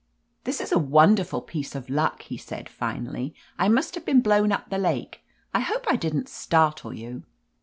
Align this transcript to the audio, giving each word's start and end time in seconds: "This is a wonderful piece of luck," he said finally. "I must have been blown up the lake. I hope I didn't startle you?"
"This 0.45 0.59
is 0.59 0.71
a 0.71 0.79
wonderful 0.79 1.43
piece 1.43 1.75
of 1.75 1.87
luck," 1.87 2.23
he 2.23 2.35
said 2.35 2.67
finally. 2.67 3.35
"I 3.59 3.69
must 3.69 3.93
have 3.93 4.03
been 4.03 4.21
blown 4.21 4.51
up 4.51 4.71
the 4.71 4.79
lake. 4.79 5.21
I 5.53 5.59
hope 5.59 5.85
I 5.87 5.95
didn't 5.95 6.27
startle 6.27 6.91
you?" 6.91 7.21